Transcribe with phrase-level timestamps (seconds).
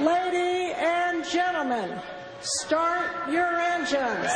[0.00, 2.00] Lady and gentlemen,
[2.40, 4.28] start your engines.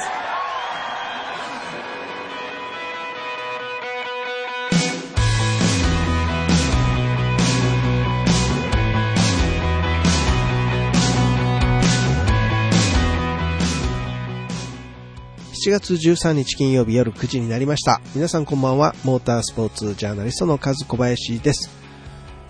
[15.66, 18.00] 7月13日金曜日夜9時になりました。
[18.14, 18.95] 皆さんこんばんは。
[19.02, 21.68] モータースポーツジャーナリストのカズ小林です。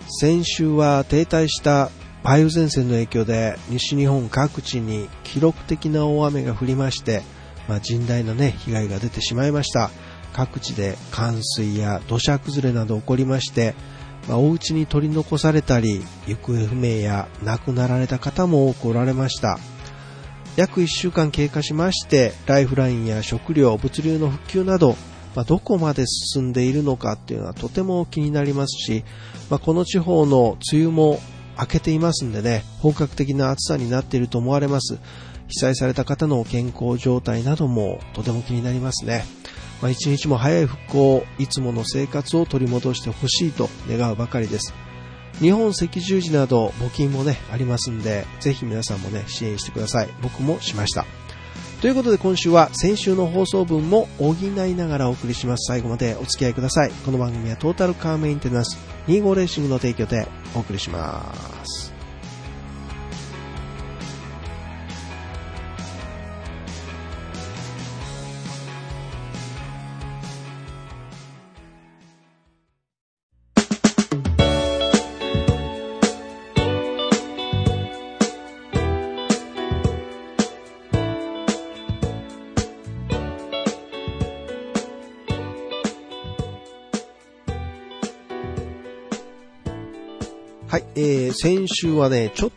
[0.07, 1.89] 先週は停滞した
[2.23, 7.23] 梅雨前線の影響で西日本各地に記録的な大雨が降りまして、
[7.67, 9.91] まあ、甚大なね、被害が出てしまいました。
[10.33, 13.73] 各地で冠水や土砂崩れなど起こりまして、
[14.27, 19.59] まあ、お家に取り残されたり、行方不明や亡くなられた方も多くおられました。
[20.55, 24.95] 約1週間経過しまして、ライフラインや食料、物流の復旧など、
[25.35, 29.05] まあ、どこまで進んでいるのかっていうのはとても気になりますし、
[29.49, 31.19] まあ、この地方の梅雨も
[31.59, 34.97] 明けていますんでね、本格的な暑さになっていると思われます。
[35.47, 39.25] 被災された方の健康状態などもとても気になりますね。
[39.81, 44.73] まあ、一日も早い復興、いつもの生活を取り戻してほしいと願うばかりです。
[45.39, 50.09] 日本赤十字など募金もね、ありますんで、ぜひ皆さんもね、支援してください。
[50.21, 51.05] 僕もしました。
[51.81, 55.71] ということで今週は先週の放送分も補いながらお送りします。
[55.71, 56.91] 最後までお付き合いください。
[57.05, 61.33] この番組はトータルカーメンテナンス25レーシングの提供でお送りしま
[61.65, 61.88] す。
[91.41, 92.51] 先週はね、ちょっ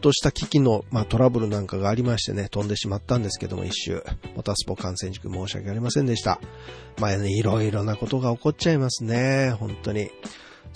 [0.00, 4.02] とした危機の、まあ、トラブルなんかがありましてね、飛んでしまったんですけども、一周、
[4.34, 6.40] モタスポ感染塾申し訳ありませんでした。
[6.98, 10.10] まあね、いろいろなことが起こっちゃいますね、本当に。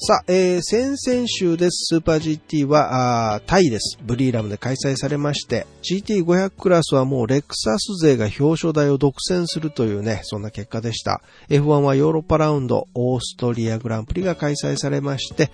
[0.00, 1.96] さあ、えー、先々週です。
[1.96, 3.98] スーパー GT は、あタイです。
[4.00, 11.20] ブリーラムで開催されまして、GT500 クラスはもうレクサス勢が表彰台を独占するというね、そんな結果でした。
[11.48, 15.50] F1 はヨーロッパラウンド、オーストリアグランプリが開催されまして、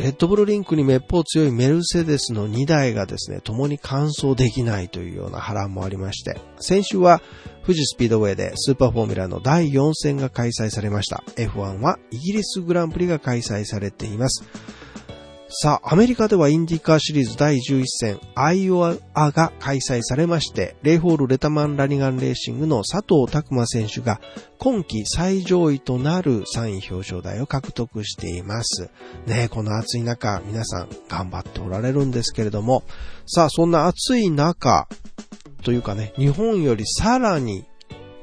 [0.00, 7.20] レッドブルリンクにめっぽう強いメルセデスの2台がですね、共に完走できないというような波乱もありまして、先週は
[7.62, 11.22] 富士スピードウェイでスーパーフォーミュラの第4戦が開催されました。
[11.36, 14.44] F1 はイギリスグランプリが開催されています。
[15.52, 24.20] さあ、アメリカではインディカーシリーズ第11戦、アイオアが開催されまして、レイホールレタマンラニガンレーシングの佐藤拓馬選手が
[24.58, 28.90] 今季最上位となる3位表彰台を獲得しています。
[29.26, 32.84] ねこの暑い中、皆さん頑張っておられるんですけれども、
[33.26, 34.86] さあ、そんな暑い中、
[35.64, 37.66] というかね、日本よりさらに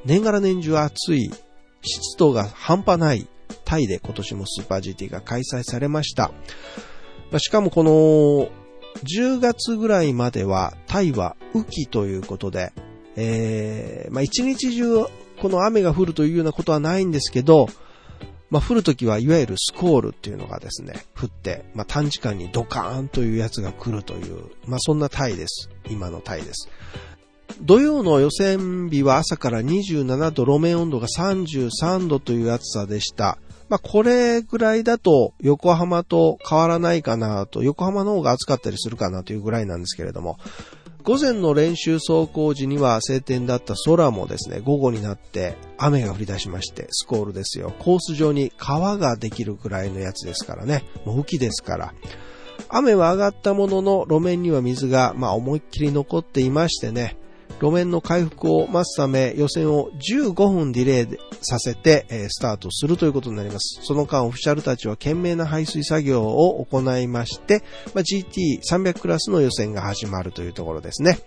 [0.05, 1.29] 年がら年中暑い、
[1.81, 3.27] 湿度が半端ない
[3.65, 6.31] タイで今年もスーパー GT が開催されました。
[7.31, 8.49] まあしかもこの
[9.03, 12.73] 10月ぐらいまではタイは雨季ということで、
[13.15, 15.05] えー、まあ一日中
[15.41, 17.67] この雨が降るというようなことはないんですけど、
[18.49, 25.69] まあ降るときはいわゆるスコールっていうのがですね、降って、まあ短時間にドカーンというやつが来るという、まあそんなタイです。
[25.89, 26.69] 今のタイです。
[27.61, 33.37] 土曜の予選日は朝から27度、路面温度が33度という暑さでした。
[33.69, 40.37] まあ、これぐらいだと横浜と変わらないかなと、横浜の方が暑かったりするかなというぐらいなんですけれども、
[41.03, 47.73] 午前の練習走行時には晴天だった空もですね、午後になって雨が降り出しまして、スコールですよ。
[47.79, 51.93] コース上に川ができるくらいのやつですからね、もう雨季ですから。
[52.69, 57.17] 雨は上がったものの路面には水が、まあ、思いっきり残っていましてね、
[57.59, 61.07] 路面の回復を待つため予選を15分ディレイ
[61.41, 63.81] させて、スタートするということになります。
[63.83, 67.63] その間オフィシャルたちは懸命な排水作業を行いまして、
[67.93, 71.19] まあ、GT300 クラスの予選が始まるというところですね。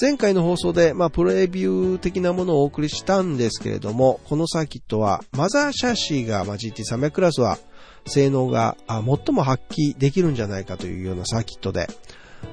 [0.00, 7.58] 前回の放送で、まあ、プレビュー的なものをお送りしたんですけれども、このサーキットは、マザーシャシーが、まあ、GT300 クラスは、
[8.06, 11.88] 性能が最も発揮できるんじゃないかというようなサーキットで、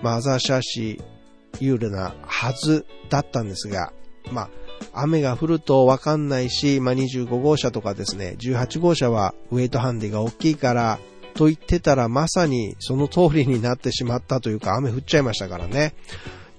[0.03, 1.20] マザーシャシー、
[1.59, 3.93] 有利なはずだったんですが、
[4.31, 4.49] まあ、
[4.93, 10.99] 雨が降るとわかんないし、まあ、25号車とかですね、18号車はウェイトハンディが大きいから、
[11.33, 15.93] と言ってたらまさにその通りになってしまったというか雨降っちゃいましたからね。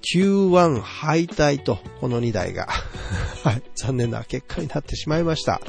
[0.03, 2.67] Q1 敗退と、この2台が
[3.45, 5.61] はい、残念な結果になってしまいました。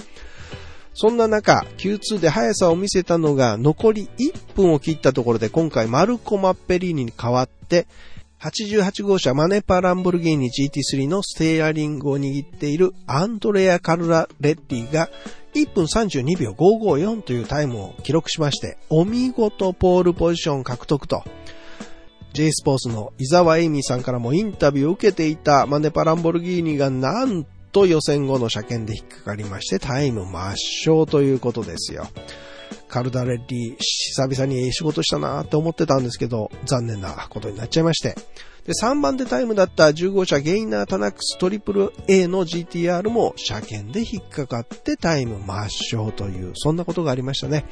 [0.96, 7.88] そんな中、Q2 で速さを見せたのが残り1分を切ったところで今回マルコ・マッペリーニに代わって、
[8.44, 15.10] 88号車マネパランボルギーニ GT3 のステアリングを握っているアンドレア・カルラレッディが
[15.54, 21.24] 1分32秒554というタイムを記録しまして、お見事ポールポジション獲得と。
[22.34, 32.08] J スポーツの伊沢エイミーさんからもインタビューを受けていたマネパランボルギーニがなんと予選後の車検で引っかかりましてタイム抹消ということですよ。
[32.94, 38.14] カルダレッリ、久々に仕事したなって思ってたんですけど、残念なことになっちゃいまして。
[38.66, 47.66] で、3番でタイムだった10号車ゲイナータナックストリプル A の GTR も車検で引っかかってタイム抹消という、そんなことがありましたね。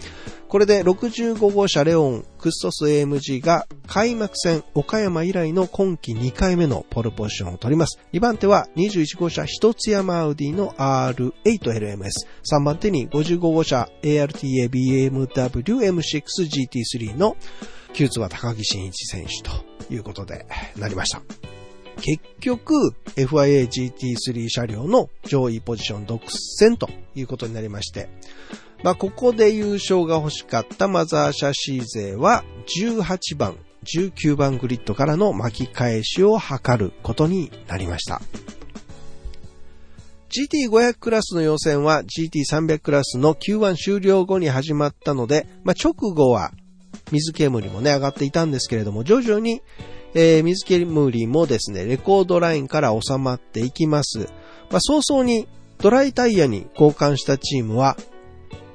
[0.49, 7.97] これで65号車レオンクストス AMG が開幕戦岡山以来の今季2回目のポルポジションを取ります。
[8.11, 12.09] 2番手は21号車一つ山アウディの R8LMS。
[12.51, 15.29] 3番手に55号車 ARTA BMW
[15.63, 17.37] M6GT3 の
[17.93, 20.45] Q2 は高木真一選手ということで
[20.77, 21.21] なりました。
[22.01, 26.21] 結局、FIA GT3 車両の上位ポジション独
[26.59, 28.09] 占ということになりまして、
[28.83, 32.43] まあ、ここで優勝が欲しかったマザーシャシー勢は
[32.81, 38.21] 18番、19番グリッドからの巻き返しを図ることになりました。
[40.31, 46.51] GT500 クラスの予選は GT300 クラスの Q1 終了後に始まったので、まあ、直後は
[47.11, 49.61] 水煙もね、上がっていたんですけれども、徐々に、
[50.13, 54.29] えー、水煙もですね、レコードラインから収まっていきます。
[54.69, 55.47] まあ、早々に
[55.79, 57.97] ドライタイヤに交換したチームは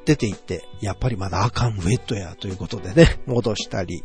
[0.05, 4.03] 出ていって、やっぱりまだあかんウェットやということでね、 戻したり、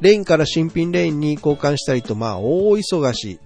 [0.00, 3.40] レインから新品レーンに交換したりと、まあ、大忙し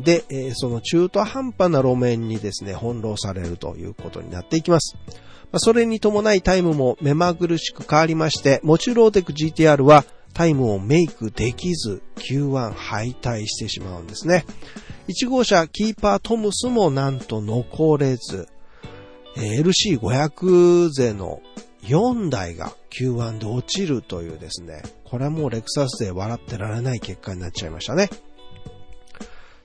[0.00, 4.96] で、えー、その中途半端な路面にですね、翻弄されるということになっていきます。
[5.56, 10.04] それに伴いタイムも目まぐるしく変わりまして、モチュローテク GTR は
[10.34, 14.44] タイムをメイクできず Q1 敗退してしまうんですね。
[15.08, 18.48] 1号車キーパートムスもなんと残れず、
[19.36, 21.40] LC500 勢の
[21.82, 28.10] 4台が Q1 で落ちるというですね、これはもうレクサス勢笑ってられない結果になっちゃいましたね。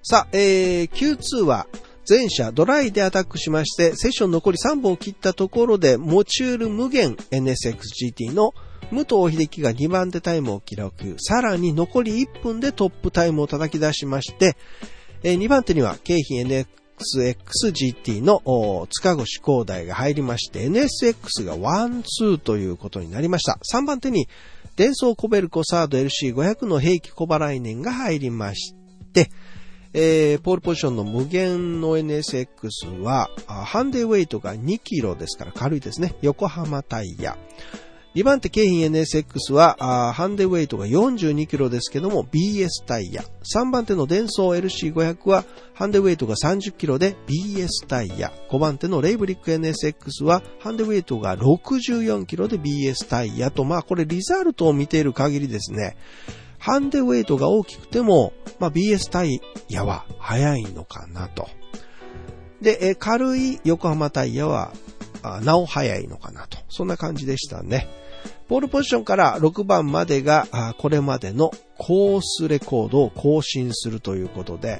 [0.02, 1.68] さあ、えー、Q2 は
[2.06, 8.54] 全車ドライでアタックしまして、セッション残り3本を切ったところで、モチュール無限 NSXGT の
[8.92, 11.16] 武藤秀樹が2番手タイムを記録。
[11.18, 14.58] さらに残り1分でトップタイムを叩き出しまして、
[15.24, 23.58] 2番手には京浜 NSXGT の塚越光大が入りまして、NSX が1、2ということになりました。
[23.74, 24.28] 3番手に、
[24.76, 28.74] デンソーコベルコサード LC500 の兵器小払い年が入りまし
[29.14, 29.30] て、
[29.94, 36.16] えー、ポールポジションの無限の NSX は、ハンデウェイトが2キロですから軽いですね。
[36.22, 37.38] 横浜タイヤ。
[38.16, 43.24] 2番手京浜 NSX は、ハンデウェイトが42キロですけども BS タイヤ。
[43.56, 45.46] 3番手のデンソー LC500 は、
[45.76, 48.32] ハンデウェイトが30キロで BS タイヤ。
[48.50, 55.98] 5番手のレイブリック NSX は、ハンデウェイトが64キロで BS タイヤと、まあこれリザルトを見ている限りですね、
[56.64, 61.50] ハンデウェイトが大きくても、まあ、BS タイヤは速いのかなと。
[62.62, 64.72] で、軽い横浜タイヤは、
[65.42, 66.58] なお速いのかなと。
[66.70, 67.90] そんな感じでしたね。
[68.48, 74.80] ポールポジションから6番までが、これまでのコースレコードを更新するということで、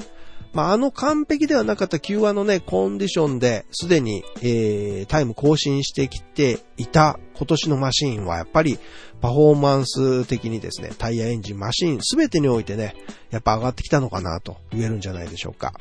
[0.54, 8.78] まあ、あの完璧ではなかった Q1 のね、コンディションですでに、えー、タイム更新してきていた今年のマシンはやっぱり
[9.20, 12.96] パフォーマンス的にですね、タイヤエンジン、マシンすべてにおいてね、
[13.32, 15.74] やっぱ上がってきたのかなと言えるんじゃないでしょうか。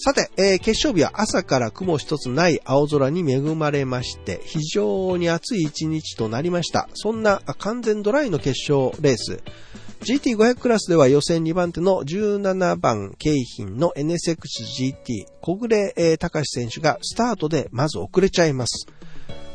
[0.00, 6.88] さて、えー、決勝日は朝から雲一つない青空に恵まれまして、非常に暑い一日となりました。
[6.94, 9.42] そんな完全ドライの決勝レース。
[10.00, 18.86] GT500 クラスでは予選2番手の17番景品の NSXGT 小暮、えー、隆選手がスタートでまず遅れちゃいます。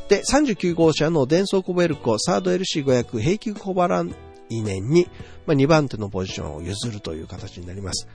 [0.10, 4.14] で、39号車のデンソーコベルコサード LC500 平均小腹2
[4.50, 5.08] 年に、
[5.46, 8.08] まあ、2番手のポジションを譲るという形になります。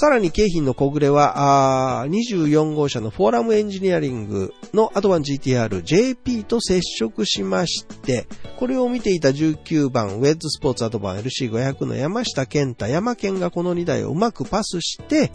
[0.00, 8.28] さらに京浜の小暮は、24号車のフォーラムエンジニアリングのアドバン GTR JP と接触しまして、
[8.60, 15.32] これを見ていた19番ウェッズスポーツアドバン LC500 の山下健太、山健がこの2台をうまくパスして、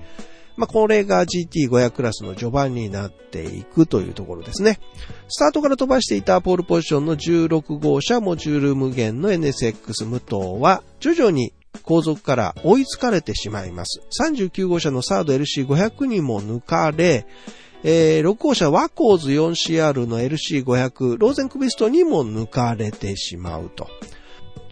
[0.55, 4.79] まあ、これが GT500 クラスの序盤になっていくというところですね。
[5.27, 11.51] スタートから飛ばしていたポールポジションの16号車モジュール無限の NSX 無糖は徐々に
[11.82, 14.01] 後続から追いつかれてしまいます。
[14.22, 17.25] 39号車のサード LC500 にも抜かれ、
[17.84, 23.88] えー、6号車ワコーズ 4CR の LC500、ローゼンクビストにも抜かれてしまうと。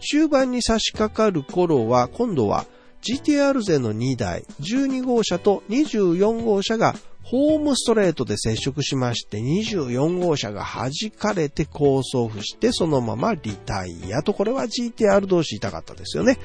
[0.00, 2.66] 中盤に差し掛かる頃は、今度は
[3.02, 16.38] GTR 勢の2台、12号車と24号車がホームストレートで接触しまして、24号車が弾かれて高速付して、そのままリタイアと、これは GTR 同士痛かったですよね。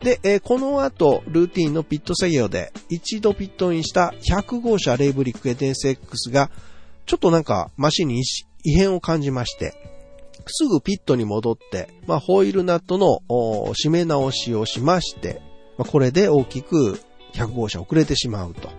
[0.00, 6.50] で、えー、この後、ルーティンのピット作業で、一度ピットインした100号車レイブリック NSX が、
[7.06, 8.22] ちょっとなんかマシンに
[8.64, 9.74] 異変を感じまして、
[10.46, 13.20] すぐピットに戻って、まあ、ホイールナットの
[13.74, 15.40] 締め直しをしまして、
[15.78, 17.00] まあ、これで大きく
[17.34, 18.70] 100号車遅れてしまうと。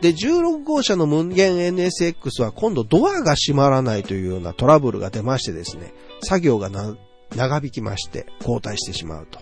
[0.00, 5.92] で、16号車の無限 NSX は今度ドアが閉まらないというようなトラブルが出ましてですね、
[6.22, 9.40] 作業が長引きまして交代してしまうと。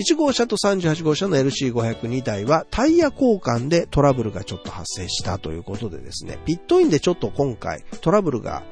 [0.00, 8.62] 1号車と38号車の LC502 台はタイヤ交換でトラブルがちょっと発生したということでですね、ピットインでちょっと今回トラブルが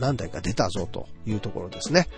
[0.00, 2.08] 何台か出たぞというところですね。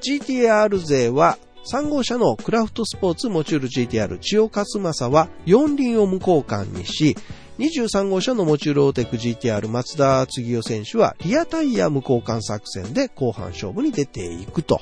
[0.00, 1.36] GTR 勢は
[1.70, 7.14] 3号車のクラフトスポーツモチュール GTR 千代勝正は4輪を無交換にし、
[7.58, 14.80] 23号車のモチュールオーテック GTR 松田次夫選手はリアタイヤ無交換作戦で後半勝負に出ていくと。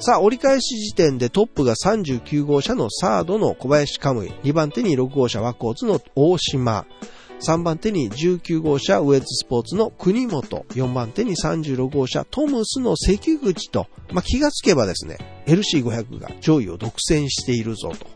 [0.00, 6.86] さあ、折り返し時点でトップが39号車のサードの小林カムイ、2番手に6号車ワコーツの大島、
[7.40, 18.06] 3番手に19号車ウェッズスポーツの国本、4番手に36号車トムスの関口と、まあ、気がつけばですね、LC500 が上位を独占しているぞと。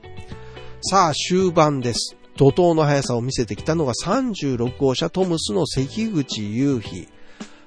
[0.83, 2.17] さあ、終盤です。
[2.37, 7.09] 怒涛の速さを見せてきたのが36号車トムスの関口雄飛。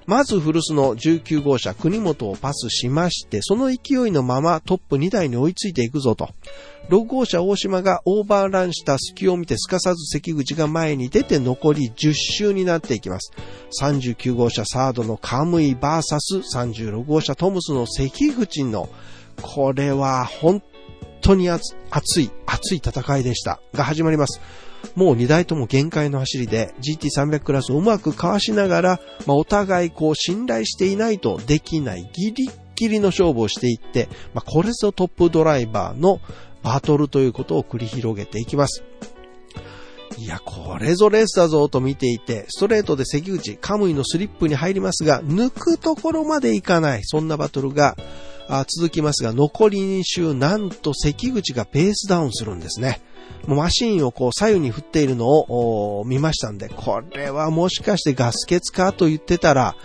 [0.06, 6.30] まず古巣の19号車国本をパスしまして、その勢いのままトップ2台に追いついていくぞと。
[6.90, 13.32] 6号車大島がオーバーランした隙を見てすかさず関口が前に出て残り10周になっていきます。
[13.82, 18.88] 39号車サードのカムイバーサス36号車トムスの関口の、
[19.42, 20.62] これは本
[21.20, 21.74] 当に熱
[22.20, 23.60] い、熱い戦いでした。
[23.74, 24.40] が始まります。
[24.94, 36.20] もう2台とも限界の走りで GT300 クラスをうまくかわしながら、まあ、お互いこう信頼していないとできないギリギリの勝負をしていって、まあ、これぞトップドライバーの
[36.62, 38.82] バトルということを繰り広げていきます。
[40.18, 47.00] いや、これぞレースだぞと見ていて、ストレートで関口、カムイのスリップに入りますが、抜くところまでいかない。
[47.04, 47.96] そんなバトルが
[48.66, 53.00] 続きますが、残り2周、なんと関口がペースダウンするんですね。
[53.46, 59.76] もうマシンをこう左右に振っているのを見ましたんで、これはもしかしてガス欠かと言ってたら、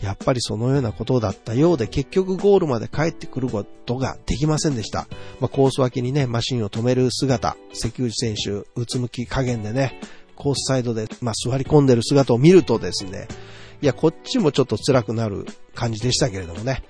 [0.00, 5.06] やっぱりそのようなことだったようで、結局ゴールまで帰ってくることができませんでした。
[5.40, 9.98] まあ、コース脇にね、マシンを止める姿、関口選手、うつむき加減でね、
[10.36, 13.28] コースサイドで、まあ、座り込んでる姿を見るとですね、
[13.80, 16.82] いや、こっちもちょっと辛くなる感じでしたけれどもね。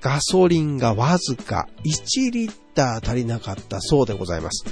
[0.00, 4.64] ガソリンがわずか1リッター足りなかったそうでございます。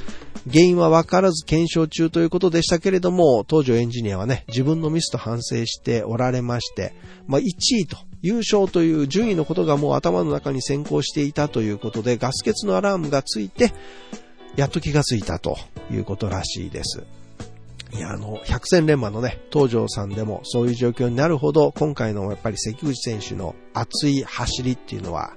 [0.50, 6.94] 原因はわからず検証中ということでしたけれども、東条エンジニアはね、自分のミスと反省しておられまして、
[7.26, 7.44] まあ、1
[7.78, 13.72] 位と優勝という順位のことがもう頭の中に先行していたということで、ガス欠のアラームがついて、
[14.54, 15.58] やっと気がついたと
[15.90, 17.02] いうことらしいです。
[17.96, 25.32] いや、あの、百戦錬磨のね、東條さんでもそういう状況になるほど、今回のやっぱり関口選手の熱い走りっていうのは、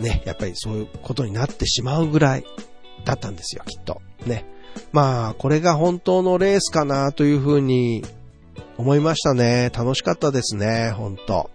[0.00, 2.44] ね、やっぱりそういうことになってしまうぐらい
[3.04, 4.00] だったんですよ、きっと。
[4.26, 4.44] ね。
[4.90, 8.04] まあ、これが本当のレースかなというふうに
[8.76, 9.70] 思いましたね。
[9.72, 11.48] 楽しかったですね、本当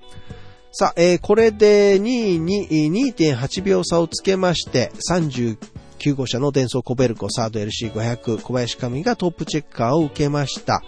[0.72, 5.58] さあ、えー、これで2位に2.8秒差をつけまして、39
[6.00, 10.82] 9号車のデンソーコベルコサード LC500 小林カムイがトップチェッカーを受けました。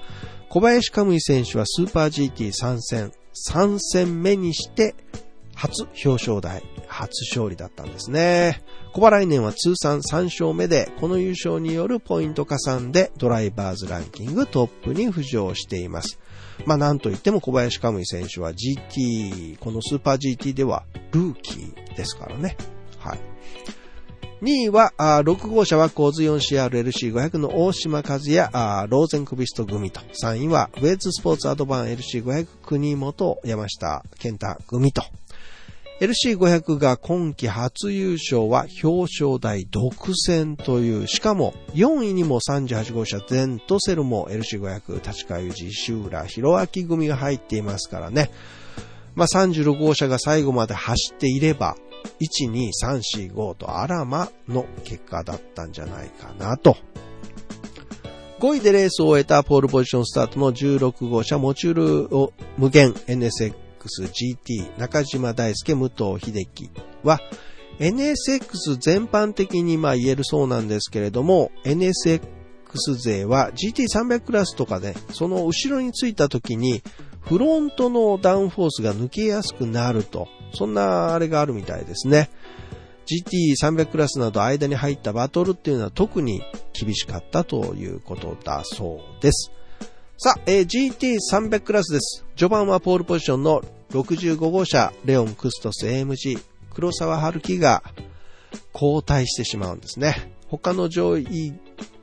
[0.50, 3.12] 小林カムイ選手はスーパー GT 参戦、
[3.50, 4.96] 3戦目にして
[5.54, 8.64] 初表彰台、初勝利だったんですね。
[8.94, 16.20] 小原来年は通算3勝目で、この優勝によるポイント加算でドライバーズランキングトップに浮上しています。
[16.66, 22.58] まあなんといっても小林カムイ選手は GT、このスーパー GT ではルーキーですからね。
[23.00, 23.31] はい。
[24.42, 28.50] 2位は、6号車はコーズ 4CRLC500 の大島和也、
[28.90, 30.02] ローゼンクビスト組と。
[30.24, 35.04] 3位は、ウェイズスポーツアドバン LC500 国本山下健太組と。
[36.00, 48.32] LC500 が今季初優勝は表彰台独占という、しかも4位にも38号車ゼントセルも LC500 立川裕二、石浦弘明組が入っていますからね。
[49.14, 51.76] まあ、36号車が最後まで走っていれば、
[52.20, 56.78] 1、2、3、4、5とあらまの結果だったんじゃないかなと。
[58.40, 61.74] 5位でレースを終えたポールポジションスタートの16号車モチュー
[62.10, 66.72] ルを無限 NSXGT 中島大輔武藤秀樹
[67.04, 67.20] は
[67.80, 72.22] NSX 全般的にまあ言えるそうなんですけれども NSX
[72.96, 76.82] 勢は GT300 クラスとかで、その後ろについた時に
[77.22, 82.30] フロントのダウンフォースが抜けやすくなると、そんなあれがあるみたいですね。
[83.06, 86.42] GT300 クラスなど間に入ったバトルっていうのは特に
[86.74, 89.52] 厳しかったということだそうです。
[90.18, 92.26] さあ、えー、GT300 クラスです。
[92.36, 93.62] 序盤はポールポジションの
[93.92, 96.40] 65号車、レオン・クストス AMG、
[96.74, 97.84] 黒沢春樹が
[98.74, 100.34] 交代してしまうんですね。
[100.48, 101.54] 他の上位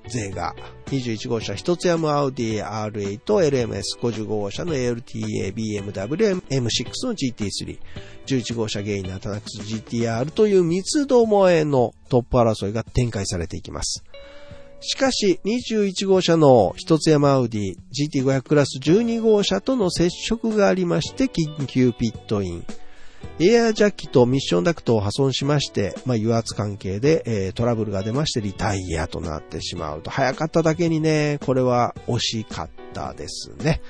[0.08, 0.54] 勢が
[0.86, 7.78] 21号車、一つ山アウディ R8、LMS、55号車の ALTA、BMW、M6 の GT3、
[8.26, 14.02] 11号車ゲイナー、タナックス GTR という三つどもえのトップ争いが展開されていきます。
[14.80, 22.64] しかし、21号車の一つ山アウディ GT500 クラス12号車との接触がありまして、緊急ピットイン。
[23.40, 30.10] エアジャッキとミッションダクトを破損しまして、まあ、油圧関係で、えー、トラブルが出ましてリタイアとなってしまうと。
[30.10, 33.80] 早かっただけにね、これは惜しかったですね。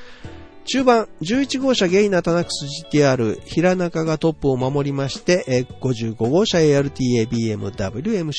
[0.70, 8.32] 中盤、11号車ゲイナタナックス GTR、平中がトップを守りまして、55号車 ARTA BMW M6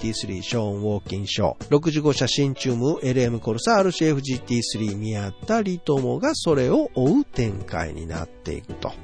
[0.00, 8.94] GT3 ショーン・ウォーキンショー、60号車新チューム LM コルサ RCF GT3 宮田リトモがそれを追う展開になっていくと。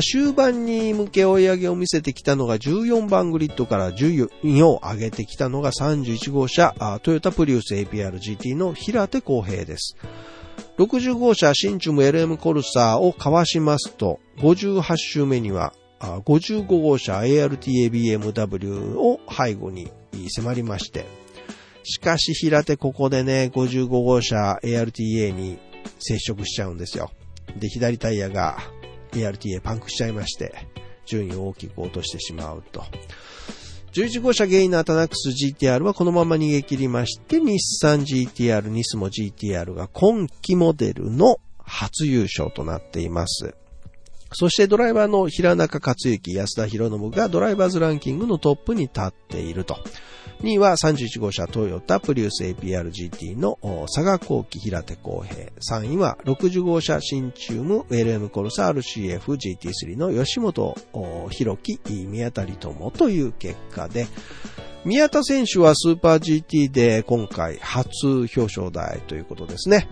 [0.00, 9.96] 終盤に向け追い上げを見せてきたのが14番グリッドから14を上げてきたのが31号車トヨタプリウス APR GT の平手公平です。
[10.76, 19.92] 60号車新中ム LM コルサーをかわしますと、58周目には、55号車 ARTA BMW を背後に
[20.28, 21.06] 迫りまして、
[21.84, 25.58] しかし平手ここでね、55号車 ARTA に
[26.00, 27.12] 接触しちゃうんですよ。
[27.56, 28.58] で、左タイヤが
[29.12, 30.54] ARTA パンクしちゃいまして、
[31.06, 32.82] 順位を大きく落としてしまうと。
[33.94, 43.54] 11号車ゲイナータナックス GTR はこのまま逃げ切りまして、日産 GTR、ニスモ GTR が今季モデルの初優勝となっています。
[44.32, 49.78] そしてドライバーの平中克之、安田博信がドライバーズランキングのトップに立っていると。
[50.40, 55.46] 2位は31号車トヨタプリウス APR-GT の佐賀後期平手公平。
[55.46, 60.76] 3位は60号車新チューム LM コルサ RCF-GT3 の吉本
[61.30, 64.06] 弘樹宮田里友という結果で、
[64.84, 69.88] 宮田選手はスーパー GT で今回初表彰台ということですね。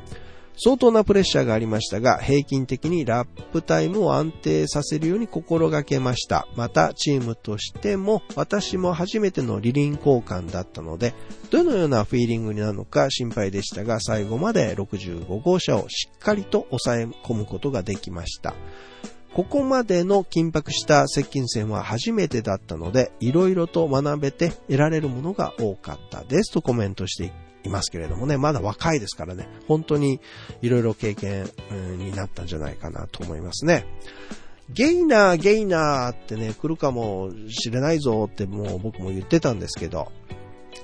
[0.56, 6.46] 相当なプレッシャーがありましたが、平均的にラップタイムを安定させるように心がけました。
[6.56, 11.14] また、チームとしても、私も初めてのリリン交換だったので、
[11.50, 18.54] どのようなフィーリングになるのか心配でしたが、最後まで65号車をしっかりと抑え込むことができました。
[19.34, 27.32] ここまでの緊迫した接近戦は初めてだったので、色々と学べて得られるものが多かったですとコメントして
[27.64, 30.20] いますけれどもね、まだ若いですからね、本当に
[30.61, 31.48] 色々経験
[31.98, 33.87] になったんじゃないかなと思いますね。
[34.70, 40.11] ゲイナー、ゲイナーってね、来るかもしれないぞってもう僕も言ってたんですけど、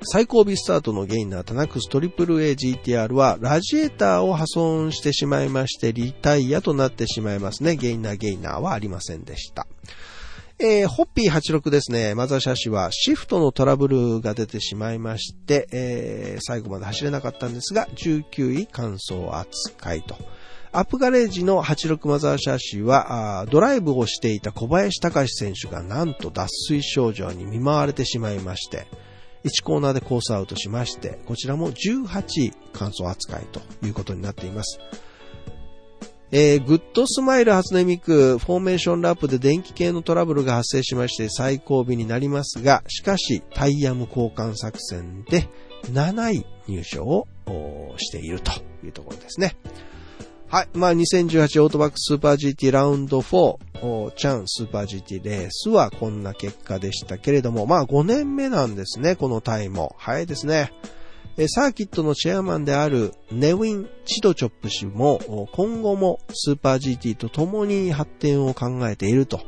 [0.03, 7.77] 最後尾スタートのゲイナータナックストリプル A GTR はラジエーターを破損してしまいましてリタイアとなってしまいますね。
[7.77, 9.67] ゲイナーゲイナーはありませんでした。
[10.61, 12.17] えー、ホッピー86ですね。
[12.17, 20.17] マザーシャシはシフトのトラブルが出てしまいまして、えー、最後まで走れなかったんですが、19位乾燥扱いと。
[20.73, 28.89] アップガレージの86マザーシャシーは、ドライブをしていた小林崇志選手がなんと脱水症状に見舞われてしまいまして、
[29.45, 34.81] 1コーナーでコースアウトしまして、こちらも18位完走扱いということになっています。
[36.31, 45.49] えー、グッドスマイル初音ミクフォーメーションラップで電気系のトラブルが発生しまして最後尾になりますが、しかしタイヤ無交換作戦で
[45.85, 47.27] 7位入賞を
[47.97, 48.53] していると
[48.85, 49.57] いうところですね。
[50.49, 50.69] はい。
[50.73, 59.95] まあ、2018オートバックスーパー GT ラウンド4、チャンスーパー GT レースはこんな結果でしたけれども、まあ5年目なんですね、このタイも。
[59.99, 60.73] 早いですね。
[61.47, 69.41] サーキットのチェアマンであるネウィン・チドチョップ氏も今後もスーパー GT と共に発展を考えていると。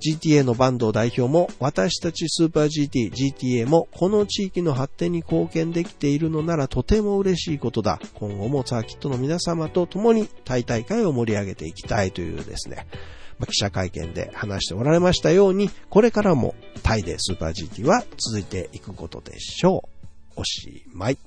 [0.00, 8.00] GTA のバンド代表も私たちスーパー GT、GTA もこの地域の発展に貢献できているのならとても嬉しいことだ。
[8.14, 12.86] 今後もサーキットの皆様と共にタイ大会を盛り上げていきたいというですね、
[13.46, 20.01] 記者会見で話しておられましたように、これからもタイでスーパー GT は続いていくことでしょう。
[20.36, 21.18] おしまい。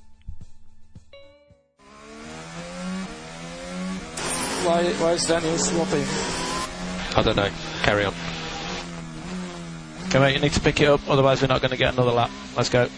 [4.64, 6.04] Why, why is Daniel swapping?
[7.16, 7.48] I don't know.
[7.84, 8.12] Carry on.
[10.10, 12.10] Come on, you need to pick it up, otherwise we're not going to get another
[12.10, 12.30] lap.
[12.56, 12.88] Let's go.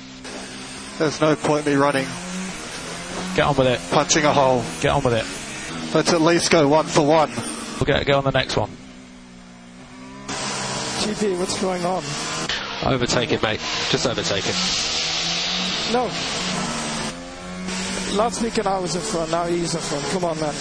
[0.99, 2.07] There's no point me running.
[3.37, 3.81] Get on with it.
[3.91, 4.65] Punching a hole.
[4.81, 5.95] Get on with it.
[5.95, 7.31] Let's at least go one for one.
[7.31, 8.71] We'll get go on the next one.
[10.29, 12.03] GP, what's going on?
[12.85, 13.61] Overtake it, mate.
[13.91, 14.98] Just overtake it.
[15.93, 16.05] No.
[18.15, 20.05] Last weekend I was in front, now he's in front.
[20.13, 20.55] Come on, man.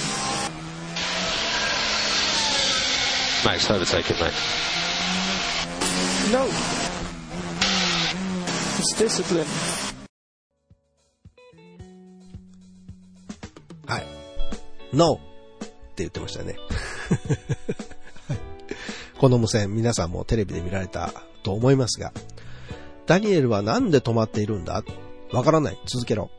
[3.44, 4.34] Max overtaking, mate.
[6.32, 6.48] No.
[8.80, 9.46] It's discipline.
[13.86, 14.06] はい。
[14.94, 15.16] No!
[15.16, 15.18] っ
[15.96, 16.56] て言ってましたね。
[18.30, 18.38] はい
[19.18, 21.12] この無線、皆さんもテレビで見られた
[21.42, 22.14] と思いますが、
[23.08, 24.84] ダニエルはなんで止まっているんだ
[25.32, 25.80] わからない。
[25.86, 26.30] 続けろ。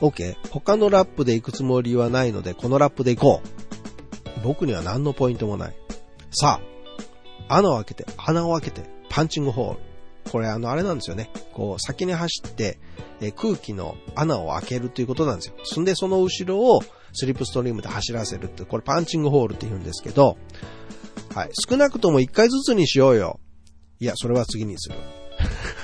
[0.00, 0.36] OK。
[0.50, 4.40] 他のラップで行くつもりはないので、このラップで行こう。
[4.42, 5.74] 僕には何のポイントもない。
[6.32, 6.60] さ
[7.48, 9.80] あ、穴を開けて、穴を開けて、パンチングホール。
[10.30, 11.30] これあの、あれなんですよね。
[11.52, 12.78] こう、先に走って、
[13.20, 15.54] え空気の穴を開けるということなんですよ。
[15.64, 20.38] そんで、その後ろをスリップストリームで走らせるって、これパンチングホールって言うんですけど、
[21.34, 21.50] はい。
[21.68, 23.40] 少なくとも一回ずつにしようよ。
[23.98, 24.96] いや、それは次にする。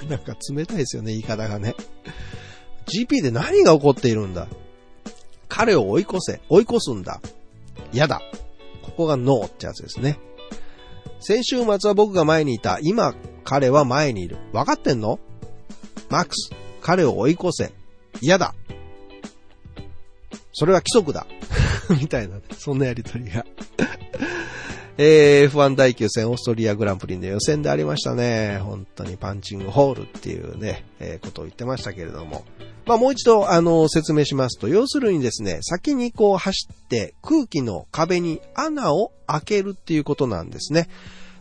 [0.08, 1.74] なんか冷たいですよね、言い方がね。
[2.86, 4.48] GP で何が起こっているんだ？
[5.48, 7.20] 彼を追い越せ、追い越すんだ。
[7.92, 8.20] 嫌だ。
[8.82, 10.18] ここがノーってやつですね。
[11.20, 12.78] 先週末は僕が前にいた。
[12.82, 14.36] 今、彼は前にいる。
[14.52, 15.18] 分かってんの？
[16.08, 17.72] マックス、彼を追い越せ。
[18.20, 18.54] 嫌だ。
[20.52, 21.26] それは規則だ。
[22.00, 23.44] みたいな、そんなやりとりが。
[24.98, 28.60] えー、F1 第9戦オーストリアグランプリの予選でありましたね。
[28.62, 32.46] 本当にパンチングホールっていうね、えーことを言ってましたけれども。
[32.86, 40.88] まあもう一度、あの、説明しますと、要するにですね、先にこう走って空気の壁に穴を開けるっていうことなんですね。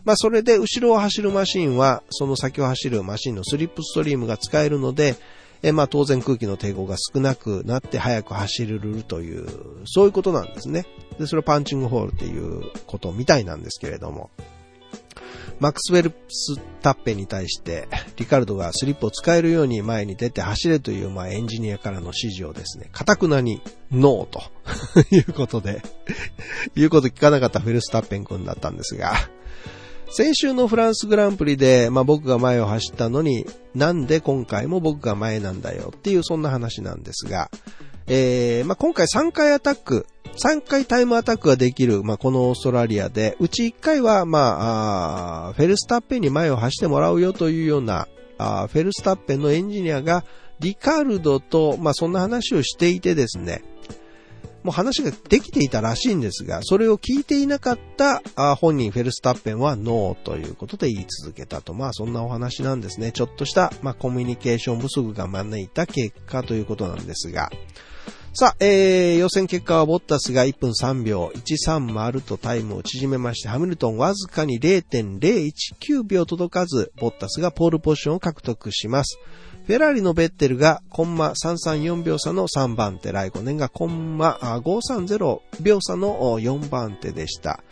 [0.04, 5.16] まあそれで後ろを走るマシンは、その先を走るマシンのスリップストリームが使えるので、
[5.62, 9.46] えまあ当然空気の抵抗が少なくなって速く走れるという、
[9.86, 10.86] そういうことなんですね。
[11.18, 14.30] で、それをパンチングホールっていうことみたいなんですけれども。
[15.58, 24.42] マックスウェルスタッペンに対して、リカルドがスリップを使えるように前に出て走れという、まあエンジニアからの指示をですね、かたくなにノーと
[25.14, 25.82] いうことで、
[26.74, 29.14] 言うこと聞かなかったフェルスタッペン君だったんですが、
[30.08, 37.50] 先週のフランスグランプリで、まあ僕が前を走ったのに、なんで今回も僕が前なんだよっていうそんな話なんですが、
[38.06, 48.06] えー、まあ今回3回アタック、3回タイムアタックができる、まあこのオーストラリアで、うち1回は、まあ、あフェルスタッペンに前を走ってもらうよというような、
[48.38, 50.24] あフェルスタッペンのエンジニアが、
[50.60, 53.62] リカルドと、まあそんな話をしていてですね、
[54.66, 58.20] もう話ができていたらしいんですが、それを聞いていなかった
[58.56, 61.72] 本人フェルスタッペンはノーということで言い続けたと。
[61.72, 63.12] まあそんなお話なんですね。
[63.12, 67.48] ちょっとした、まあ、コミュニケーション不足が招いた結果ということなんですが。
[68.34, 79.20] さあ、えー、予選結果はボッタスが1分3秒130とタイムを縮めまして、ハミルトンわずかに0.019秒届かず、ボッタスがポールポジションを獲得します。
[79.66, 87.64] フェラーリのベッテルがコンマ334秒差の3番手、ライコネンがコンマ530秒差の4番手でした。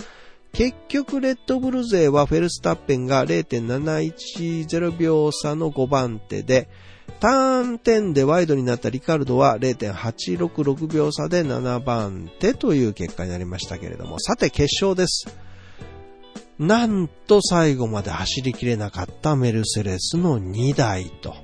[0.52, 6.68] 結局、レッドブル勢はフェルスタッペンが0.710秒差の5番手で、
[7.20, 15.28] ターン点でワイドになったリカルドは0.866秒差で7番手という結果になりましたけれども、さて決勝です。
[16.58, 21.43] なんと最後まで走りきれなかったメルセデスの2台と。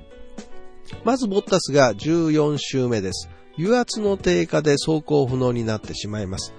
[1.03, 3.29] まずボッタスが14周目です。
[3.57, 6.53] 油圧の低下で走行不能になってしまいます。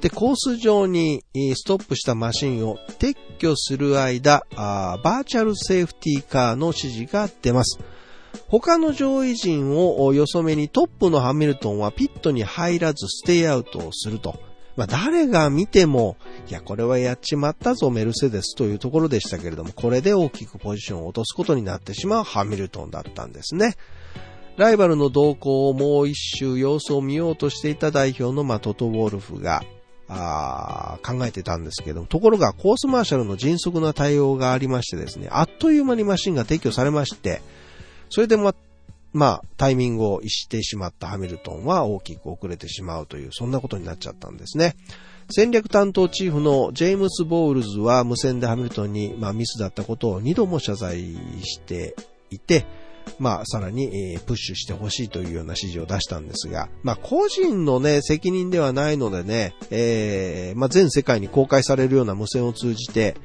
[0.00, 1.22] で、コース上に
[1.54, 7.78] ストップしたマシンを撤去する間、バーチャルセーフティーカーの指示が出ます。
[8.48, 14.38] 他の上位陣をよそめにトップのハミルトンはピットに入らずステイアウトをすると。
[14.76, 16.16] まあ、誰が見ても、
[16.48, 23.76] いや、これはやっちまったぞ、メルセデスというところでしたけれども、これで大きくポジションを落とすことになってしまうハミルトンだったんですね。
[24.56, 29.62] ライバルの動向をもう一周様子を見ようとしていた代表の、まあ、トト・ウォルフが、
[31.02, 37.40] 考えてたんですけども、ところがコースマーシャルの迅速な対応がありましてですね、あっという間にマシンが撤去されまして、
[38.08, 38.54] それでま、
[39.12, 44.76] まあ、タイミングを逸してしまったハミルトンは大きく遅れてしまうという、そんなことになっちゃったんですね。
[45.30, 51.94] 戦略担当チーフのジェームス・ボールズは無線でハミルトンに、まあ、ミスだったことを2度も謝罪して
[52.30, 52.66] いて、
[53.18, 63.16] まあ、さらに、えープッシュしてほしいというような指示を出したんですが、まあ、個人のね、責任ではないのでね、えーまあ、全世界に公開されるような無線を通じて、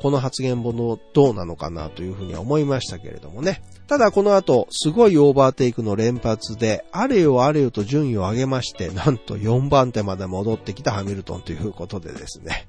[0.00, 3.62] この発言もどうなのかなというふうには思いましたけれどもね。
[3.88, 12.66] ただこの後、すごいオーバーテイクの連発で、あれよあれよと順位を上げまして、なんと4番手まで戻ってきたハミルトンということでですね。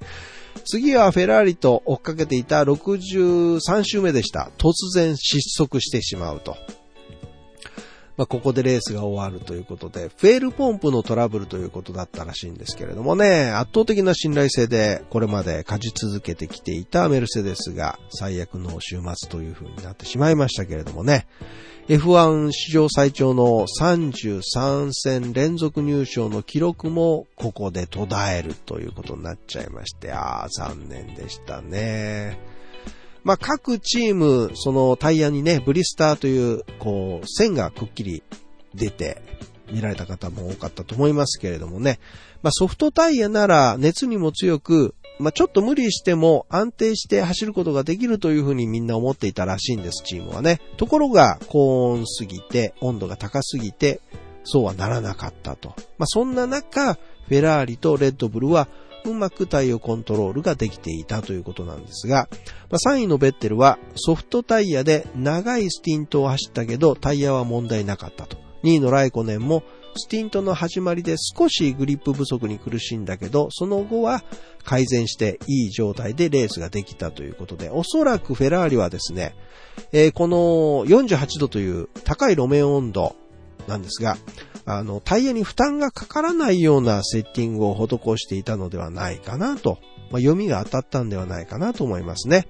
[0.66, 4.50] 次はフェラーリと追っかけていた63周目でした。
[4.58, 6.56] 突然失速してしまうと。
[8.20, 21.28] まあ、ここでレースが終わるということで、フェールポンプのトラブルということだったらしいんですけれどもね、圧倒的な信頼性でこれまで勝ち続けてきていたメルセデスが最悪の週末という風になってしまいましたけれどもね、
[21.88, 32.49] F1 史上最長の33戦連続入賞の記録もここで途絶えるということになっちゃいまして、ああ、残念でしたね。
[33.30, 38.24] まあ、各チーム、そのタイヤにね、ブリスターという、こう、線がくっきり
[38.74, 39.22] 出て、
[39.72, 42.00] 見られた方も多かったと思いますけれどもね。
[42.42, 50.60] まあ、ソフトタイヤなら熱にも強く、まあ、ちょっと無理しても安定して走ることができるというふうにみんな思っていたらしいんです、チームはね。
[50.78, 54.02] ところが、高温すぎて、温度が高すぎて、
[54.44, 55.76] そうはならなかったと。
[56.00, 58.68] まあ、そんな中、フェラーリとレッドブルは、
[59.06, 62.28] うまくタイヤコントロールができていたということなんですが、
[62.70, 68.38] まあ、3位のベッテルはソフトタイヤで長いスティントを走ったけどタイヤは問題なかったと。
[68.64, 69.64] 2位のライコネンも
[69.96, 74.24] スティントの始まりで少しグリップ不足に苦しんだけど、その後は
[74.64, 79.36] 改善していい状態でレースができたということで、おそらくフェラーリはですね、
[79.92, 80.38] えーこの
[80.86, 83.16] 48度という高い路面温度
[83.68, 84.18] なんですが、
[84.72, 89.80] あの、タイヤに負担がかからないようなセッティングを施していたのではないかなと、
[90.12, 92.48] まあ、読みが当たったんではないかなと思いますね。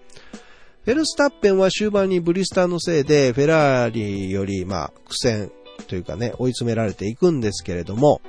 [0.84, 5.50] フェルスタッペンは終盤にブリスターのせいで、フェラーリより、まあ、苦戦
[5.88, 8.22] というかね、追い詰められていくんですけれども、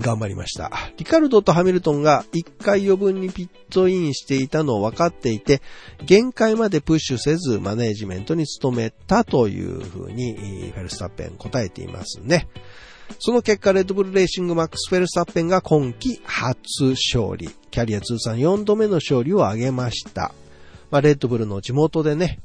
[0.00, 0.72] 頑張りました。
[0.96, 5.62] リカルドとハミルトンが1回余分にピットインしていたのを分かっていて、
[6.04, 12.48] 限界までプッシュせずマネージメントに努めたというふうにフェルスタッペン答えていますね。
[13.18, 17.48] その結果、レッドブルレーシングマックス・フェルスタッペンが今季初勝利。
[17.70, 20.34] キャリア通算4度目の勝利を挙げました。
[20.90, 22.40] まあ、レッドブルの地元でね、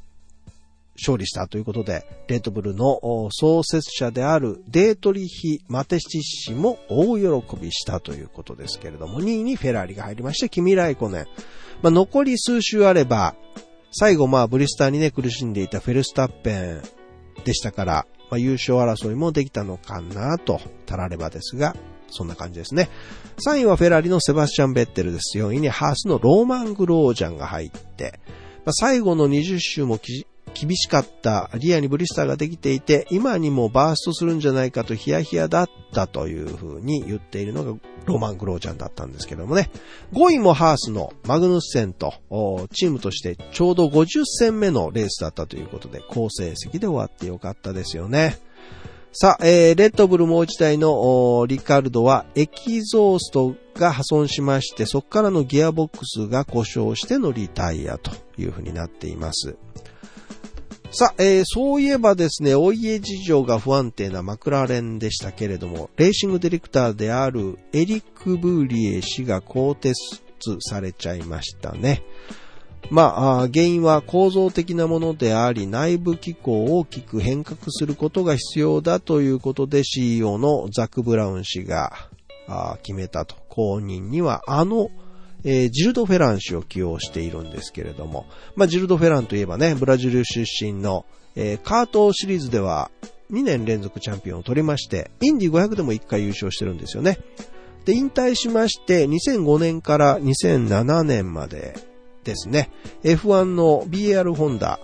[0.96, 3.00] 勝利したということで、レッドブルの
[3.32, 11.28] 創設者であるディートリヒ・マテシッツ氏も大喜びしたということですけれども、2位にフェラーリが入りまして、キミライコネン。
[11.82, 13.36] まあ、残り数週あれば、
[13.92, 16.99] 最後まあブリスターにね苦しんでいたフェルスタッペン
[17.44, 21.76] でしたから、まあ、優勝争いもできたのかなと、たらればですが、
[22.12, 22.90] そんな感じですね。
[23.46, 25.38] 3位はフェラリのセバスチャン・ベッテルです。
[25.38, 28.20] 4位にハースのローマン・グロージャンが入って、
[28.66, 30.00] まあ、最後の20周も
[30.60, 39.70] 厳しかったリアにブリスターができていて、今にもバーストするんじゃないかとヒヤヒヤだったというふうに言っているのがロマン・グロージャンだったんですけどもね。
[40.12, 42.14] 5位もハースのマグヌッセンと、
[42.74, 48.38] チームとしてちょうど50戦目のレースだったということで、好成績で終わってよかったですよね。
[49.12, 59.56] さあ、えー、レッドブルもう一台のリカルドはエキゾーストが破損しまして、そこからのギアボックスが故障してのリタイアというふうになっています。
[60.92, 69.94] さあ、えーそういえばですね、お家事情が不安定なマクラーレンでしたけれども、レーシングディレクターであるエリック・ブーリエ氏が更迭
[70.60, 72.02] されちゃいましたね。
[72.90, 82.10] まあ、原因は構造的なものであり、内部機構を大きく変革することが必要だということで CEO のザック・ブラウン氏が
[82.82, 83.36] 決めたと。
[83.50, 84.90] 後任にはあの、
[85.44, 88.26] えージルド・フェラン氏を起用しているんですけれども、
[88.56, 92.92] まあ、ジルド・フェランといえばね、ブラジル出身の、えーカートシリーズでは
[93.32, 97.20] 2年連続チャンピオンを取りまして、インディ500でも1回優勝してるんですよね。
[97.86, 101.76] で、引退しまして、2005年から2007年まで
[102.24, 102.70] ですね、
[103.04, 104.80] F1 の BR ホンダ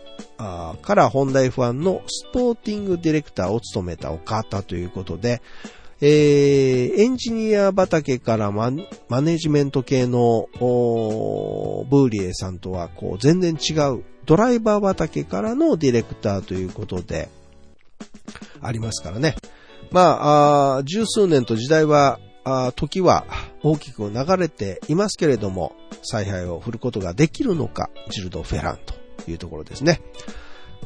[0.82, 5.42] からホンダ F1 のスポーティングディレクターを務めたお方ということで、
[6.02, 8.72] えー、エンジニア畑からマ
[9.08, 17.30] マネジメント系のーブーリエさんとはこう全然違うドライバー畑からのディレクターということで
[18.62, 19.36] ありますからね。
[19.92, 23.26] まあ、あ十数年と時代は、あ時は
[23.64, 28.94] 大きく流れていますけれども、采配を振ることができるのか、ジルド・フェランと
[29.30, 30.02] いうところですね。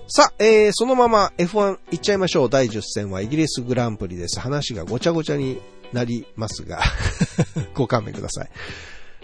[0.08, 2.50] さあ、えー、そのまま F1 行っちゃいましょう。
[2.50, 4.40] 第10戦はイギリスグランプリです。
[4.40, 5.62] 話がごちゃごちゃに
[5.94, 6.82] なりますが、
[7.76, 8.50] ご勘弁ください。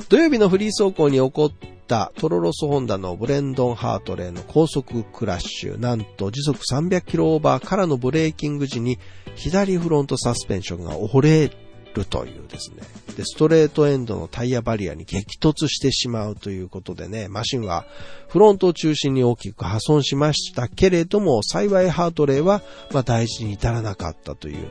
[0.09, 1.51] 土曜日のフリー走行に起こっ
[1.87, 5.79] たトロロスホンダのブレンドン・ハートレーの高速クラッシュ。
[5.79, 8.99] なんと時速300キロオーバーからのブレーキング時に
[9.35, 11.51] 左フロントサスペンションが折れ
[11.95, 12.83] るというですね。
[13.15, 17.85] で、ストレートエンドのタイヤバリアに激突してしまうということでね、マシンは
[18.27, 24.67] フロントを中心に大きく破損しましたけれども、幸いハートレーは、まあ、大事に至らなかったという、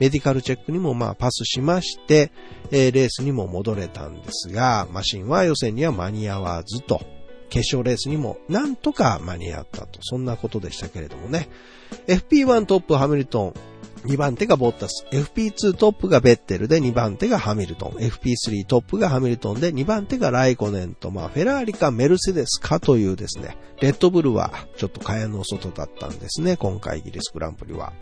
[0.00, 2.30] メディカルチェックにもまあパスしまして、
[2.70, 7.00] えー、レースにも戻れたんですが、マシンは予選には間に合わずと、
[7.48, 11.48] 決勝レースにもなんとか間に合ったと、そんなことでしたけれどもね。
[12.06, 13.54] FP1 トップハミルトン、
[14.04, 15.06] 2番手がボッタス。
[15.10, 17.92] FP2 トップがベッテルで2番手がハミルトン。
[17.92, 27.92] FP3 トップがハミルトンで2番手がライコネンと、まあ、フェラーリかメルセデスかというですね、レッドブルはちょっと蚊帳の外だったんですね、今回イギリスグランプリは。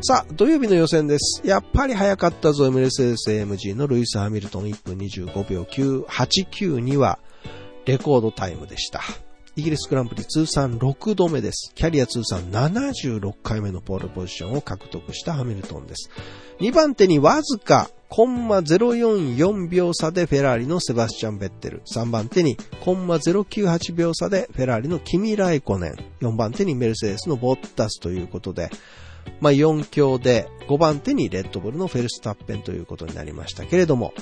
[0.00, 1.42] さあ、土曜日の予選です。
[1.44, 7.18] やっぱり早かったぞ、メルセデス AMG のルイス・ハミルトン1分25秒989には
[7.84, 9.02] レコードタイムでした。
[9.58, 11.72] イギリスグランプリ通算6度目です。
[11.74, 16.10] キャリア通算76回目のポールポジションを獲得したハミルトンです。
[16.60, 21.82] 2番手にわずかコンマ044秒差でフェラーリのセバスチャン・ベッテル。
[21.92, 25.96] 3番手にコンマ098秒差でフェラーリのキミ・ライコネン。
[26.20, 28.70] 4番手にメルセデスのボッタスということで、
[29.40, 34.14] まあ4強で5番手にレッドブルのフェルスタッペンということになりましたけれども、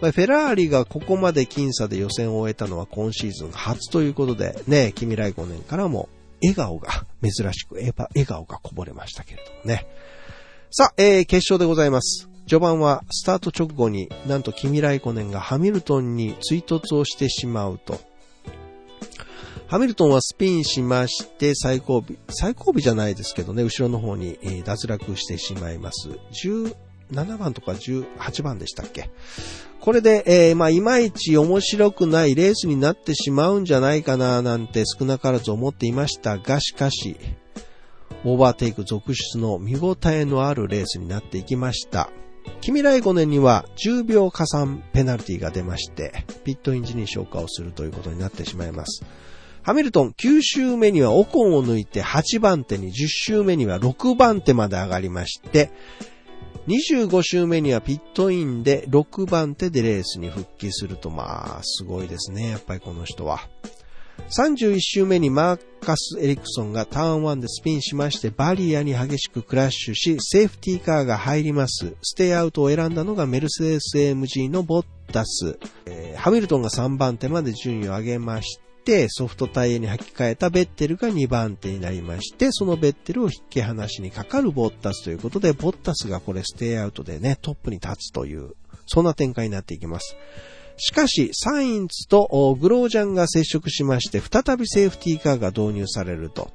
[0.00, 6.08] まあ、フェラーリがここまで僅差で予選を終えたのは今シーズン初ということで、ね、君来5年からも
[6.40, 6.88] 笑顔が、
[7.22, 7.92] 珍しく笑
[8.26, 9.86] 顔がこぼれましたけれどもね。
[10.70, 12.28] さあ、えー、決勝でございます。
[12.46, 18.00] 序盤はスタート直後になんとキミライコネンがハミルトンに追突をしてしまうと。
[19.66, 26.08] ハミルトンはスピンしまして最後尾、最後尾じゃないですけどね、後ろの方に、脱落してしまいます。
[27.12, 29.10] 7番とか18番でしたっけ？
[29.80, 37.16] これで、えー、まあ、いまいち面白くないレースになってしまうんじゃないかな、なんて少なからず思っていましたが、しかし、
[38.24, 42.10] オーバーテイク続出の見応えのあるレースになっていきました。
[42.60, 49.04] 君来5年には10秒加算ペナルティが出まして、ピットイン時に消化をするということになってしまいます。
[49.62, 55.70] ハミルトン9周目にはオコンを抜いて8番手に10周目には6番手まで上がりまして、
[56.68, 63.40] 25周目にはピットインで6番手でレースに復帰すると、まあ、すごいですね、やっぱりこの人は。
[64.36, 71.94] 31周目にマーカス・エリクソンがターン1でスピンしましてバリアに激しくクラッシュしセーフティーカーが入ります。
[72.02, 75.58] ステイアウトを選んだのがメルセデス AMG のボッタス。
[75.86, 88.52] えー、ハミルトンが3番手まで順位を上げまして、ソフトタイヤに履き替えたベッテルが2番手になりまして、そのベッテルを引き離しにかかるボッタスということで、ボッタスがこれステイアウトでね、トップに立つという、
[88.86, 90.16] そんな展開になっていきます。
[90.78, 96.50] しかし、サインツとグロージャンが接触しまして、再びセーフティーカーが導入されると。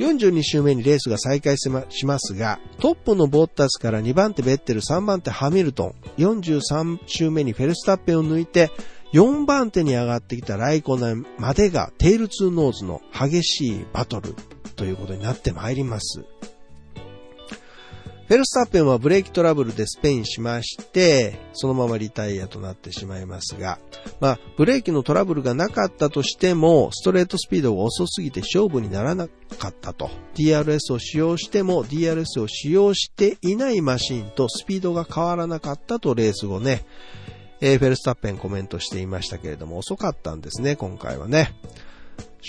[0.00, 1.70] 42周目にレースが再開し
[2.06, 8.70] ますが、トップのボッタスから2番手ベッテル、3番手ハミルトン、43周目にフェルスタッペンを抜いて、
[9.12, 14.34] 4番手に上がってきたライコネンまでがテールツーノーズの激しいバトル
[14.76, 16.24] ということになってまいります。
[18.28, 23.78] フェルスタッペンはブレーキトラブルでスペインしまして、そのままリタイアとなってしまいますが、
[24.20, 30.10] まあ、ブレーキのトラブルがなかったとしても、ストレートスピードが遅すぎて勝負にならなかったと。
[30.34, 36.84] DRS を使用しても DRS を使用していないマシンとスピードが変わらなかったとレース後ね、
[37.60, 41.54] えー、フェルスタッペンコメントしていましたけれども、遅かったんですね、今回はね。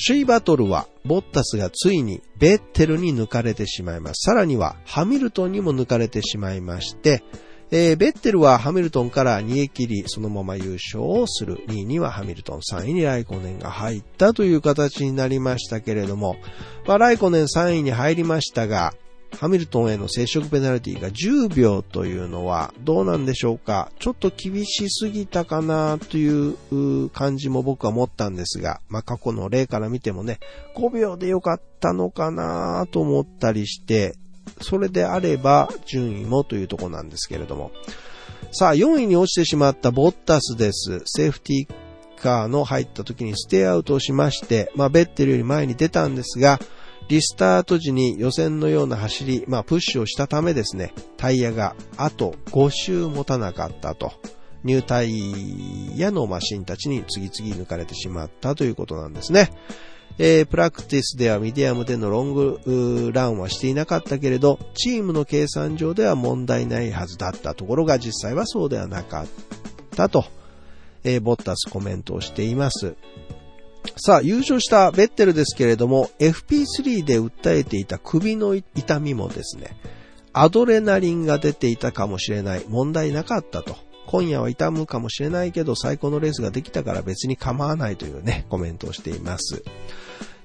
[0.08, 4.22] 首位バトルは、ボッタスがついにベッテルに抜かれてしまいます。
[4.24, 7.24] さらには、ハミルトンにも抜かれてしまいまして、
[7.72, 11.58] えー、ベッテルはハミルトンから逃げ切り、そのまま優勝をする。
[11.67, 16.38] 2位にはハミルトン、3位にライコネンが入ったという形になりましたけれども、
[16.88, 18.93] まあ、ライコネン3位に入りましたが、
[19.37, 23.91] ハミルトンへの接触ペナルティが10秒というのはどうなんでしょうか？
[23.99, 30.39] ちょっと厳しすぎたかなという感じも僕は思ったんですが、まあ、過去の例から見てもね、
[30.75, 34.15] 5秒でよかったのかなと思ったりして、
[34.61, 37.71] それであれば順位もというとこなんですけれども。
[38.51, 41.01] さあ、4位に落ちてしまったボッタスです。
[41.05, 46.59] セーフティーカーの入った時にステイアウトをしまして、まあ、ベッテルより前に出たんですが、
[47.10, 54.14] リスタート時に予選のような走り、まあプッシュをしたためですね、タイヤがあと5周持たなかったと。
[54.64, 59.51] ニュータイヤのマシンたちに次々抜かれてしまったということなんですね。
[60.18, 69.28] えー、プラクティスではミディアムでのロングランはしていなかったけれど、チームの計算上では問題ないはずだったところが実際はそうではなかっ
[69.95, 70.26] たと
[71.03, 72.95] えーボッタスコメントをしています。
[73.95, 79.77] さあ、優勝したベッテルですけれども、FP3 で訴えていた首の痛みもですね、
[80.34, 82.65] アドレナリンが出ていたかもしれない。
[82.67, 83.75] 問題なかったと。
[84.07, 89.63] 今夜は痛むかもしれないけど、最高のレースができたから別に構わないというね、コメントをしています。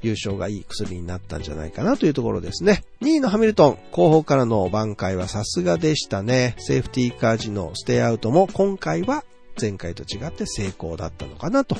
[0.03, 2.85] 優勝がいい薬になったんじゃないかなというところですね。
[3.01, 6.55] 2位のハミルトン、後方からの挽回はさすがでしたね。
[6.59, 9.25] セーフティーカー時のステイアウトも今回は
[9.59, 11.77] 前回と違って成功だったのかなと。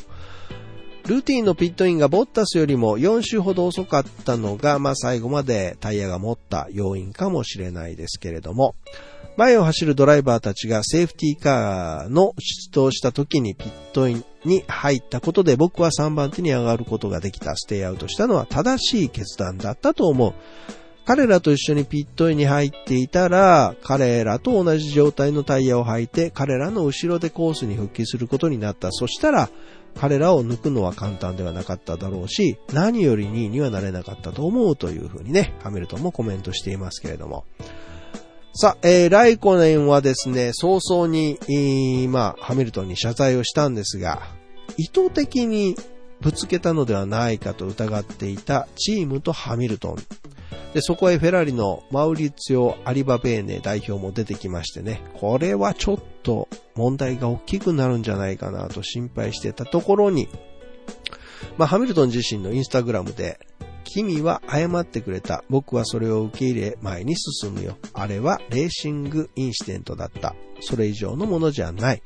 [1.07, 8.75] ルーティンのピットインがボッタスよりも4周ほど遅かったのが、まあ最後までタイヤが持った要因かもしれないですけれども、
[9.37, 20.33] 前を走るドライバーたちがセーフティーカーの出動した時にピットインに入ったことで僕は3番手に上がることができた、ステイアウトしたのは正しい決断だったと思う。
[21.07, 28.91] 彼らと一緒にピットインに入っていたら、彼らと同じ状態のタイヤを履いて、彼らの後ろでコースに復帰することになった。
[28.91, 29.51] そしたら、
[29.99, 37.45] 彼らを抜くのは簡単ではなかっただろうし、何より2位にはなれなかったと思うというふうにね、ハミルトンもコメントしていますけれども。
[38.55, 44.23] さあ、えー、ライコネンはですね、早々に、えーまあ、ハミルトンに謝罪をしたんですが、
[44.77, 45.77] 意図的に
[46.21, 49.97] ぶつけたのではないかと疑っていたチームとハミルトン。
[50.73, 60.29] で、そこへフェラーリのマウリツィオ・アリバベーネ代表も出てきましてね、これはちょっと問題が大きくなるんじゃないかなと心配してたところに、
[61.57, 63.39] まあ、ハミルトン自身のインスタグラムで、
[63.85, 65.45] 君は謝ってくれた。
[65.49, 67.77] 僕はそれを受け入れ前に進むよ。
[67.93, 70.35] あれはレーシングインシデントだった。
[70.61, 72.03] それ以上のものじゃない。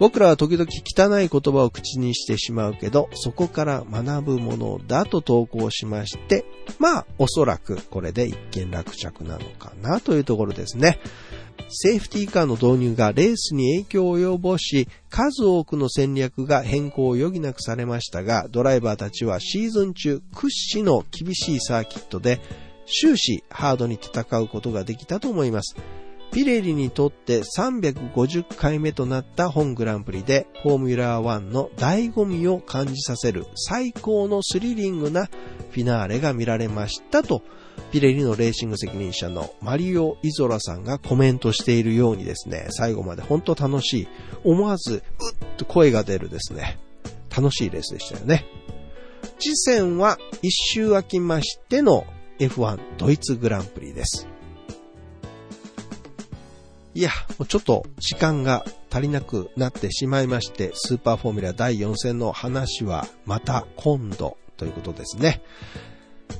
[0.00, 6.46] 僕らは時々汚い言葉を口にしてしまうけど、そこから学ぶものだと投稿しまして、
[6.78, 10.98] まあ、おそらくこれで一見落着なのかなというところですね。
[11.68, 22.40] セーフティーカーの導入がレースに影響を及ぼし、数多くの戦略が変更を余儀なくされましたが、ドライバーたちはシーズン中屈指の厳しいサーキットで
[22.86, 25.76] 終始ハードに戦うことができたと思います。
[26.32, 37.42] ピレリにとって350回目となった本グランプリでフォーミュラー1の醍醐味を感じさせる最高のスリリングなフィナーレが見られましたと
[37.90, 44.08] ピレリのレーシング責任者のマリオ・イゾラさんがコメントしているようにですね、最後まで本当楽しい、
[44.44, 45.02] 思わずうっ
[45.56, 46.78] と声が出るですね、
[47.34, 48.44] 楽しいレースでしたよね。
[49.38, 52.06] 次戦は一周空きましての
[52.38, 54.28] F1 ドイツグランプリです。
[56.94, 65.42] いや、もうちょっと時間が足りなくなってしまいまして、スーパーフォーミュラ第4戦の話はまた今度ということですね。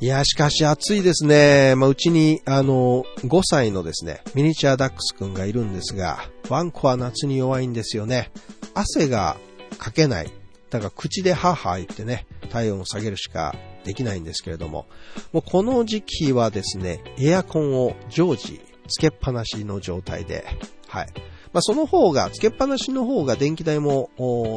[0.01, 1.75] いや、しかし暑いですね。
[1.77, 8.31] まあ、うちに、あの、5歳のですね、ミニチュアダックスくんがいるんですが、ワンコは夏に弱いんですよね。
[8.75, 9.37] 汗が
[9.79, 10.33] かけない。
[10.71, 14.87] だから口でハーハー言ってね、体温を下げるしかできないんですけれども、
[15.33, 18.61] もうこの時期はですね、エアコンを常時
[18.91, 20.45] つけっぱなしの状態で、
[20.89, 21.07] はい。
[21.53, 24.11] まあ、その方が、つけっぱなしの方が電気代も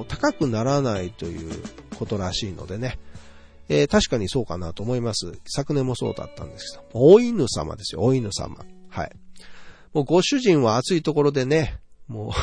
[0.08, 1.64] 高くならないという
[1.98, 3.00] ことらしいのでね、
[3.70, 5.40] えー確かにそうかなと思います。
[5.46, 8.58] 昨年もそうだったんですけど、お犬様ですよ、お犬様。
[8.90, 9.12] はい。
[9.94, 12.32] もうご主人は暑いところでね、もう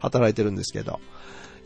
[0.00, 1.00] 働いてるんですけど。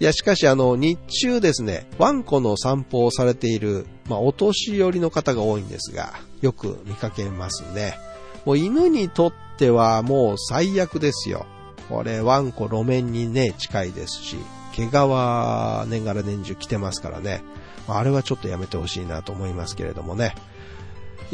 [0.01, 7.97] いや、しかしあの、日中ですね、ワンコの散歩をされている、まあ、お年寄りの方が多いんですが、よく見かけますね。
[8.45, 11.47] もう犬にとってはもう最悪ですよ。
[11.89, 14.37] これ、ワンコ路面にね、近いですし、
[14.73, 17.43] 毛皮年がら年中着てますからね。
[17.87, 20.35] あれはちょっとやめてほしいなと思いますけれどもね。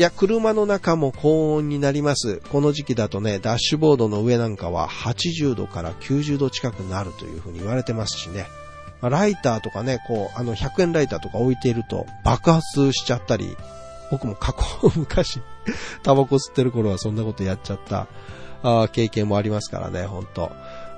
[0.01, 2.41] いや、車の中も高温になります。
[2.51, 8.47] この時期だとね、ダッシュボードの上なんかは80度から90度近くなるというふうに言われてますしね。
[9.03, 13.55] ライターとかね、こう、あの、100円ライターとか置いていると爆発しちゃったり、
[14.11, 15.43] 僕も過去、昔、
[16.03, 18.07] タバコ吸ってる頃はそんなことやっちゃった、
[18.63, 20.51] あー経験もありますからね、本当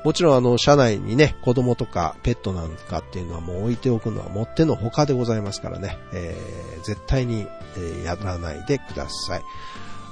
[0.04, 7.46] もちろんあの、車内にね、子供とかペットなんかっていうのはもう置いておくのはもってのほかでございますからね、えー絶対に、
[7.76, 9.42] えーやらないでください。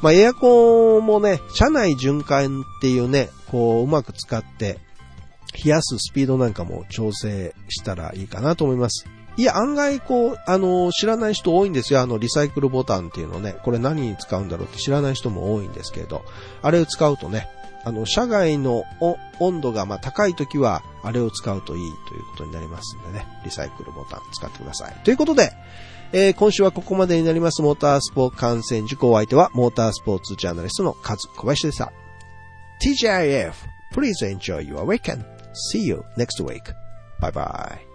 [0.03, 4.79] まあ、エアコンもね、車内循環っていうね、こう、うまく使って、
[5.63, 9.07] 冷やすスピードなんかも調整したらいいかなと思います。
[9.37, 12.01] いや、案外こう、あの、知らない人多いんですよ。
[12.01, 16.25] あの、リサイクルボタンっていうのね、これ何に使うんだろうって知らない人も多いんですけれど、
[16.63, 17.49] あれを使うとね、
[17.85, 18.85] あの、車外の
[19.39, 24.95] 温度がまあ高い時は、あれを使うといいということになりますんでね、リサイクルボタン使ってください。
[25.05, 25.53] ということで、
[26.13, 31.93] えー今週はここまでになりますモータースポーツ観戦事項お相手はモータースポーツジャーナリストのカズ小林でした。
[32.83, 33.53] TGIF,
[33.95, 35.25] please enjoy your weekend.
[35.73, 36.73] See you next week.
[37.21, 37.90] Bye bye.